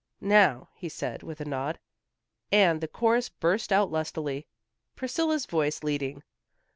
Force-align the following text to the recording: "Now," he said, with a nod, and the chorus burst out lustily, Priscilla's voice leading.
"Now," 0.23 0.69
he 0.73 0.89
said, 0.89 1.21
with 1.21 1.41
a 1.41 1.45
nod, 1.45 1.77
and 2.51 2.81
the 2.81 2.87
chorus 2.87 3.29
burst 3.29 3.71
out 3.71 3.91
lustily, 3.91 4.47
Priscilla's 4.95 5.45
voice 5.45 5.83
leading. 5.83 6.23